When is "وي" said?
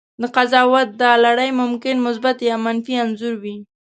3.43-3.55